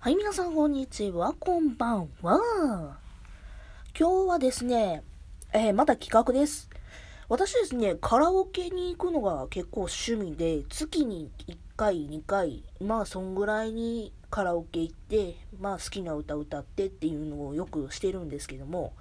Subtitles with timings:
[0.00, 1.34] はい、皆さん、こんにちは。
[1.40, 3.00] こんばんは。
[3.98, 5.02] 今日はですね、
[5.52, 6.70] えー、また企画です。
[7.28, 18.92] 私ですね、カラオケに行くのが結構趣味で、月に1回、2回、まあ、そんぐらいにカラオケ行って、まあ、好きな歌歌ってっていうのをよくしてるんですけども、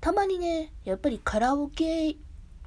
[0.00, 2.14] たまにね、やっぱりカラオケ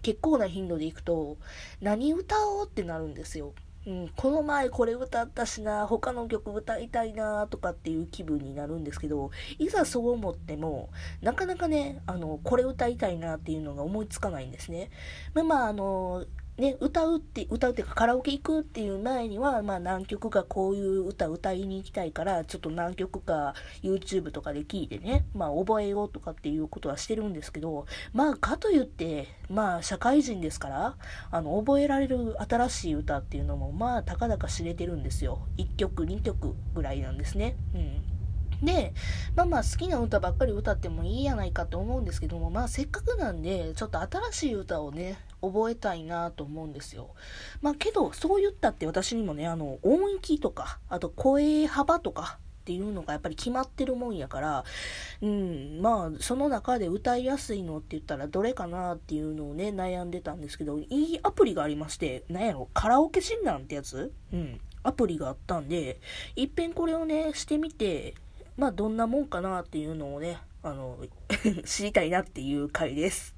[0.00, 1.36] 結構な頻度で行くと、
[1.82, 3.52] 何歌おうってなるんですよ。
[3.86, 10.90] うん、この前これ歌ったしな、他の曲歌いたいなとかっていう気分になるんですけど、いざそう思っても、
[11.22, 14.90] なかなかね、あの、これ歌いたいなっていうのが思いつかないんですね。
[15.34, 16.24] まあまあ、あの、
[16.58, 27.84] ね、歌うって、歌うっていうかカラオケ行くっていう前には、まあ何曲かこういう歌歌いに行きたいから、ちょっと何曲か YouTube とかで聞いてね、まあ覚えようとかっていうことはしてるんですけど、
[28.14, 30.96] まあかといって、まあ社会人ですから、
[31.30, 35.46] あの、覚えられる新しい歌っていうのも、まあたかだか知れてるんですよ。
[35.58, 37.56] 1曲、2曲ぐらいなんですね。
[37.74, 38.16] うん。
[38.64, 38.94] で、
[39.34, 47.10] まあまあ好きな歌ばっかり歌ってもいいやないかと思うんですけども、まあせっかくなんで、ちょっと新しい歌をね、覚えたいなと思うんですよ。
[47.60, 54.64] まあけど、そう言ったって私にもね、あの、音域とか、あと声幅とか、っていうのがやっぱり決まってるもんやから、
[55.22, 64.12] うん、まあ、その中で歌いやすいのって言ったらどれかなっていうのをね、悩んでたんですけど、いいアプリがありまして、なんやろ、カラオケ診断ってやつ？
[64.32, 66.00] うん、アプリがあったんで、
[66.34, 68.16] いっぺんこれをね、してみて、
[68.56, 70.98] まあ、どんなもんかなっていうのをね、あの、
[71.64, 73.36] 知りたいなっていう回です。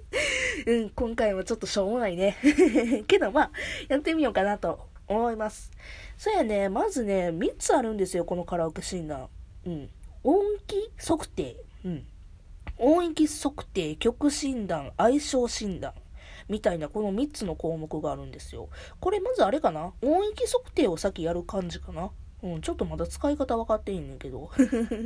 [0.66, 2.38] うん、今回もちょっとしょうもないね。
[3.06, 3.50] けどまあ、
[3.88, 5.70] やってみようかなと思います。
[6.16, 9.28] そうやね、まずね、3つあるんですよ、このカラオケ診断。
[9.66, 9.90] うん。
[10.22, 11.56] 音域測定。
[11.84, 12.06] うん。
[12.78, 15.92] 音域測定、曲診断、相性診断。
[16.48, 18.70] みたいな、この3つの項目があるんですよ。
[19.00, 19.92] これまずあれかな？
[20.00, 22.10] 音域測定を先やる感じかな？
[22.44, 24.50] うん、ちょっとまだ使い方分かっていいねんけど。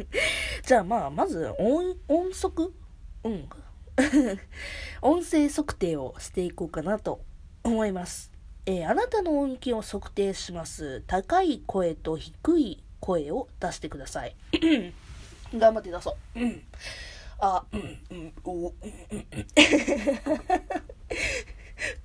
[0.67, 2.75] じゃあまあ、まず音、音速？
[3.23, 3.49] うん。
[5.03, 7.21] 音声測定をしていこうかなと
[7.63, 8.33] 思います。
[8.67, 11.03] えーあなたの音域を測定します。
[11.07, 14.35] 高い声と低い声を出してください。
[15.57, 16.41] 頑張って出そう。
[16.41, 16.63] うん。
[17.39, 18.73] あ、うん、うん、お、うん、
[19.13, 19.27] うん、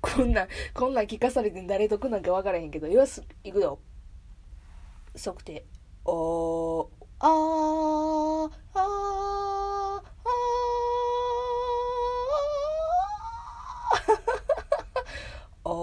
[0.00, 3.80] こんな、こんなん聞かされて誰得なんか分からへんけど、よし、いくよ。
[5.16, 5.64] 測定。
[6.04, 6.88] おー、
[7.20, 10.04] あー、あー、
[15.64, 15.74] あー、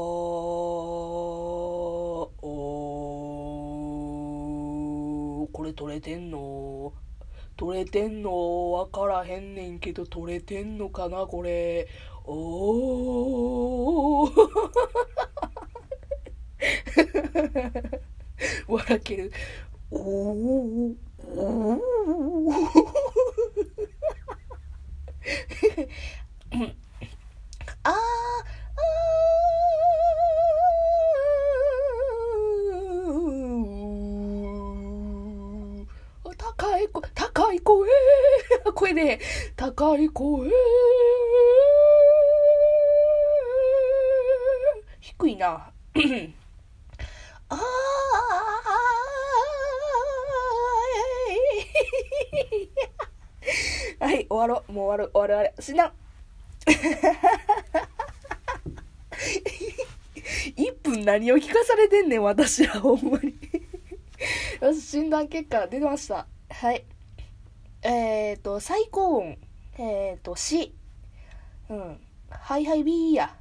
[5.12, 6.94] おー、これ取れてんの？
[7.58, 8.72] 取れてんの？
[8.72, 11.88] わからへんねんけど取れてんのかなこれ。
[12.26, 14.32] おー。
[18.76, 19.32] 笑ける。
[19.92, 20.96] おー。
[21.36, 21.82] おー。
[27.84, 27.94] あー。
[27.94, 37.90] あー高い声、高い声、
[38.74, 39.20] 声で、
[39.56, 40.50] 高い声、
[45.00, 45.72] 低いな。
[47.50, 47.60] あー
[54.12, 54.72] はい、終わろう。
[54.74, 55.54] もう終わる、終わる、終わる。
[55.64, 55.94] 死なん。
[60.58, 63.34] 1分何を聞かされてんねん、私は、ほんまに。
[64.60, 66.28] よし、診断結果出てました。
[66.50, 66.84] はい。
[67.84, 69.38] えっ、ー、と、最高音。
[69.78, 70.76] えっ、ー、と、C。
[71.70, 72.02] うん。
[72.30, 73.34] ハイハイ B や。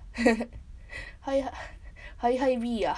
[1.21, 1.53] はいはい。
[2.17, 2.97] はいはい B や。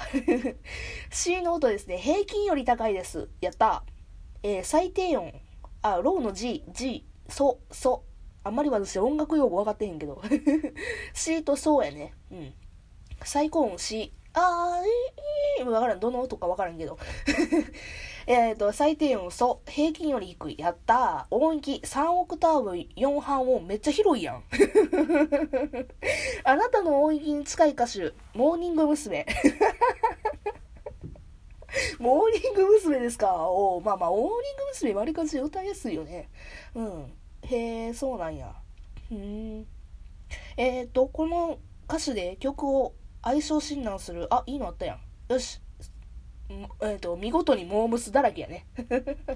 [1.10, 1.96] C の音ですね。
[1.96, 3.30] 平均より高いです。
[3.40, 3.82] やった。
[4.42, 5.32] えー、最低音。
[5.80, 8.04] あ、ローの G、G、ソ、ソ。
[8.44, 10.20] あんまり私音楽用語分かってへんけど。
[11.14, 12.14] C とソやね。
[12.30, 12.54] うん。
[13.24, 14.12] 最高音 C。
[14.34, 16.00] あー、いい、わからん。
[16.00, 16.98] どの音かわからんけど。
[18.26, 19.60] えっと、最低音ソ。
[19.66, 20.56] 平均より低い。
[20.58, 21.34] やったー。
[21.34, 23.66] 音域3オクターブ4半音。
[23.66, 24.44] めっちゃ広いやん。
[26.44, 29.26] あなたの音域に近い歌手、モーニング娘。
[31.98, 33.00] モーニング娘。
[33.00, 33.48] ですか？
[33.48, 34.94] おまあまあ、モーニング娘。
[34.94, 36.28] わりかし歌いやすいよね。
[36.74, 37.12] うん。
[37.42, 38.54] へえ、そうなんや。
[39.10, 39.66] うん。
[40.56, 41.58] えっ、ー、と、この
[41.88, 44.32] 歌手で曲を相性診断する。
[44.32, 45.32] あ、いいのあったやん。
[45.32, 45.60] よし。
[46.82, 48.66] えっ、ー、と、見事にモームスだらけやね。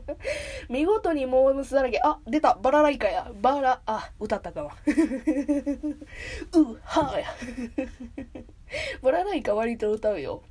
[0.69, 2.01] 見事にモームスだらけ。
[2.03, 2.55] あ、出た。
[2.61, 3.33] バラライカや。
[3.41, 4.77] バラ、あ、歌ったかわ。
[6.53, 7.27] うはや。
[9.01, 10.43] バラライカ割と歌うよ。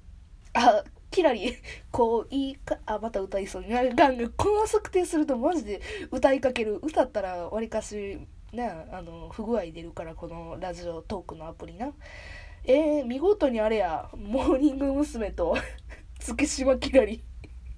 [0.54, 0.84] あ、
[1.16, 1.56] キラリ、
[1.92, 3.96] こう、いいか、あ、また歌いそうになる。
[3.96, 5.82] ガンガン、この測定するとマジで
[6.12, 6.78] 歌いかける。
[6.84, 8.20] 歌ったら、わりかし、
[8.52, 11.94] な、あの、不具合出るから、このラジオトークのアプリな。
[12.66, 15.32] えー、見事にあれや、モーニング娘。
[15.32, 15.56] と、
[16.20, 17.24] 月島キラリ。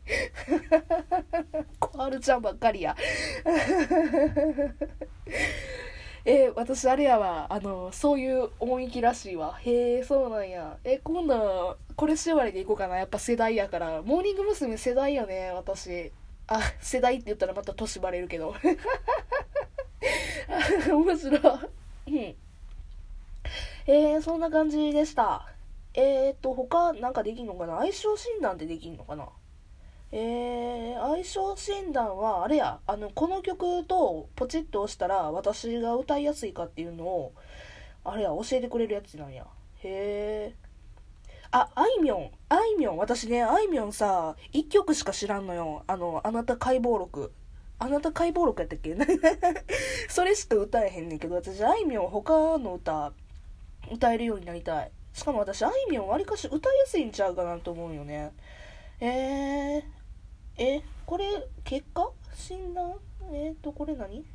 [1.80, 2.95] 小春ちゃんばっかりや。
[6.29, 9.57] えー、私あれやわ、あの、そういう音域らしいわ。
[9.62, 10.77] へえ、そうなんや。
[10.83, 12.97] え、今度、これ縛りでいこうかな。
[12.97, 14.01] やっぱ世代やから。
[14.01, 14.75] モーニング娘。
[14.75, 16.12] 世代よね、私。
[16.47, 18.53] あ、世代って言ったらまた年バレるけど。
[20.91, 21.41] 面白い。
[22.07, 22.15] うん。
[23.88, 25.47] えー、そんな感じでした。
[25.94, 27.77] えーと、他なんかできんのかな？
[27.77, 29.30] 相性診断ってできんのかな？
[30.12, 37.33] えー、相性診断は、あれや、あの、この曲とポチッと押したら私が歌いやすいかっていうのを、
[38.06, 39.45] あれや、教えてくれるやつなんや。
[39.83, 40.68] へえ。
[41.51, 42.31] あ、あいみょん。
[42.50, 42.98] あいみょん。
[42.98, 45.83] 私ね、あいみょんさ、一曲しか知らんのよ。
[45.88, 47.33] あの、あなた解剖録。
[47.80, 48.95] あなた解剖録やったっけ？
[50.09, 53.13] それしか歌えへんねんけど、私、あいみょん他の歌、
[53.92, 54.92] 歌えるようになりたい。
[55.13, 58.31] しかも私、あいみょんわりかし歌いやすいんちゃうかなと思うよね。
[59.00, 59.83] えー、
[60.57, 61.25] え、これ、
[61.63, 62.12] 結果？
[62.33, 62.95] 診断？
[63.31, 64.25] えっ、ー、と、これ何？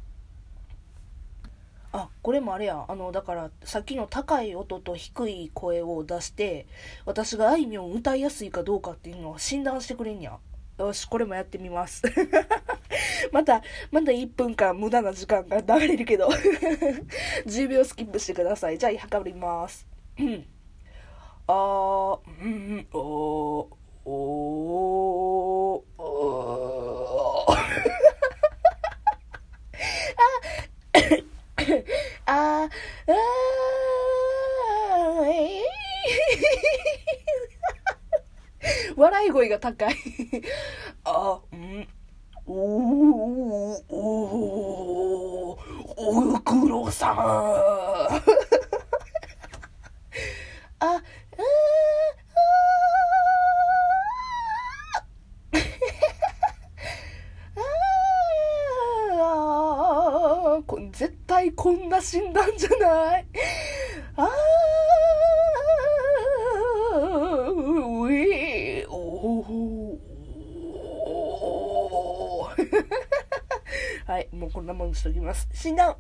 [1.93, 2.85] あ、これもあれや。
[2.89, 6.67] あの、だから、さっきの高い音と低い声を出して、
[7.05, 10.39] 私があいみょん歌いやすいかどうかっていうのを診断してくれんや。
[10.79, 12.03] よし、これもやってみます。
[13.31, 16.29] また、また1分間無駄な時間が流れるけど
[17.47, 18.79] 10秒スキップしてください。
[18.79, 19.87] じゃあ、測ります。
[20.19, 20.47] うん。
[21.47, 27.53] あー、うん、おー、お、おー。
[32.27, 32.69] あ、あ、あ、
[38.97, 39.95] 笑い声が高い
[41.05, 41.89] あ、うん。
[42.45, 45.59] おー、おー、
[45.97, 47.92] おふくろさん。
[61.57, 63.27] こんな診断じゃない。
[64.17, 69.63] あー、うい、お
[74.07, 75.49] はい、もうこんなもんしときます。
[75.53, 75.97] 診断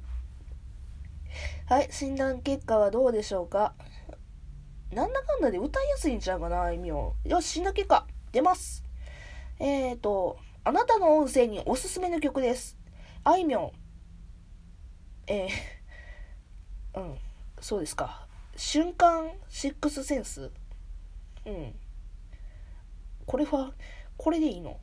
[1.66, 3.74] はい、診断結果はどうでしょうか
[4.90, 7.14] なんだかんだで歌いやすいんちゃうかな、意味を。
[7.24, 8.84] よし、診断結果、出ます。
[9.58, 12.76] えーと、あなたの音声におすすめの曲です。
[13.24, 13.72] あいみょん、
[15.26, 17.18] えー、うん、
[17.60, 18.26] そうですか。
[18.56, 20.50] 瞬間シックスセンス
[21.46, 21.74] うん。
[23.26, 23.72] これは、
[24.16, 24.78] これでいいの？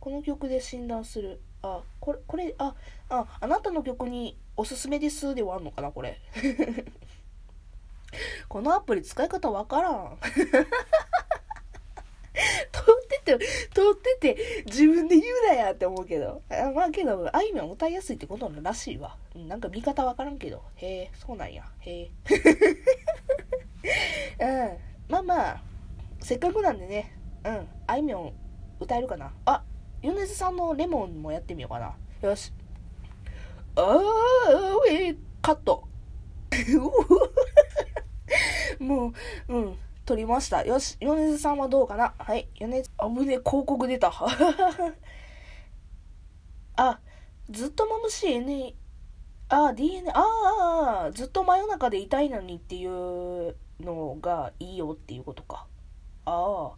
[0.00, 1.40] この曲で診断する。
[1.62, 2.74] あ、これ、これ、あ、
[3.08, 6.18] あ、あなたの曲におすすめですで終わんのかな、これ？
[8.48, 10.18] このアプリ使い方わからん。
[13.34, 16.42] って、通ってて、自分で言うなやって思うけど。
[16.50, 19.16] あまあけど、あいみょん歌いやすいってことらしいわ。
[19.34, 20.62] なんか見方わからんけど。
[20.76, 21.64] へえ、そうなんや。
[21.80, 22.10] へえ。
[24.40, 24.44] う
[24.74, 24.78] ん。
[25.08, 25.60] まあまあ、
[26.20, 27.12] せっかくなんでね、
[27.44, 27.68] うん。
[27.86, 28.32] あいみょん
[28.80, 29.32] 歌えるかな。
[29.44, 29.62] あ、
[30.02, 31.94] 米津さんのレモンもやってみようかな。
[32.22, 32.52] よし。
[33.76, 33.96] あー、
[35.10, 35.86] えカット。
[38.80, 39.12] も
[39.48, 39.76] う、うん。
[40.06, 40.64] 撮りました。
[40.64, 42.14] よし、米津さんはどうかな？
[42.16, 44.12] はい、米津、あぶね、広告出た。
[46.76, 47.00] あ、
[47.50, 48.72] ずっとマムシ N、
[49.48, 55.66] あ、DNA、ああ、ずっと真夜中で痛いのにっていうのがいいよっていうことか。
[56.24, 56.76] ああ、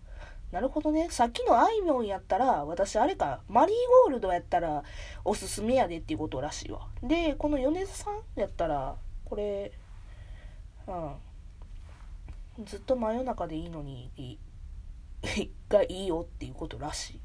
[0.50, 1.08] なるほどね。
[1.10, 4.84] さっきのあいみょんやったら、私あれか、マリーゴールドやったら
[5.24, 6.88] おすすめやでっていうことらしいわ。
[7.02, 9.72] で、この米津さんやったら、これ、
[10.86, 11.14] うん。
[12.64, 14.38] ずっと真夜中でいいのに、
[15.68, 17.20] がいいよっていうことらしい。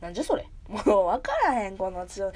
[0.00, 0.48] なんじゃそれ？
[0.68, 2.30] もう分からへん、このつ、うん、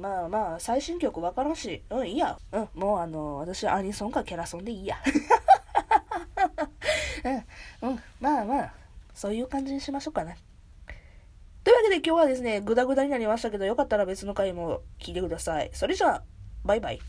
[0.00, 2.38] まあまあ、最新曲分からんし、うん、いいや。
[2.52, 4.96] うん、もうあの、私アニソンかキャラソンでいいや。
[7.82, 8.74] うん、うん、まあまあ、
[9.14, 10.36] そういう感じにしましょうかね。
[11.62, 15.70] というわけで今日はですね、グダグダになりましたけど、よかったら別の回も聞いてください。
[15.72, 16.22] それじゃあ、
[16.64, 17.00] バイバイ。